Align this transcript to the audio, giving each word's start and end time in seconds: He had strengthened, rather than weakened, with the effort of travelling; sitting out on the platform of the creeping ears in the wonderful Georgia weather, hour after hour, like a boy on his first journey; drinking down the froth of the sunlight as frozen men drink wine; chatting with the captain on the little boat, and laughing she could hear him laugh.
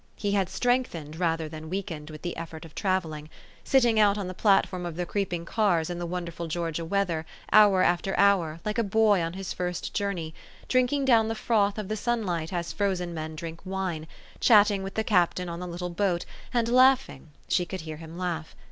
He 0.15 0.31
had 0.31 0.49
strengthened, 0.49 1.17
rather 1.19 1.47
than 1.47 1.69
weakened, 1.69 2.09
with 2.09 2.23
the 2.23 2.35
effort 2.35 2.65
of 2.65 2.73
travelling; 2.73 3.29
sitting 3.63 3.99
out 3.99 4.17
on 4.17 4.27
the 4.27 4.33
platform 4.33 4.83
of 4.83 4.95
the 4.95 5.05
creeping 5.05 5.47
ears 5.59 5.91
in 5.91 5.99
the 5.99 6.07
wonderful 6.07 6.47
Georgia 6.47 6.83
weather, 6.83 7.23
hour 7.53 7.83
after 7.83 8.17
hour, 8.17 8.59
like 8.65 8.79
a 8.79 8.83
boy 8.83 9.21
on 9.21 9.33
his 9.33 9.53
first 9.53 9.93
journey; 9.93 10.33
drinking 10.67 11.05
down 11.05 11.27
the 11.27 11.35
froth 11.35 11.77
of 11.77 11.87
the 11.87 11.95
sunlight 11.95 12.51
as 12.51 12.73
frozen 12.73 13.13
men 13.13 13.35
drink 13.35 13.59
wine; 13.63 14.07
chatting 14.39 14.81
with 14.81 14.95
the 14.95 15.03
captain 15.03 15.47
on 15.47 15.59
the 15.59 15.67
little 15.67 15.91
boat, 15.91 16.25
and 16.51 16.67
laughing 16.67 17.29
she 17.47 17.63
could 17.63 17.81
hear 17.81 17.97
him 17.97 18.17
laugh. 18.17 18.55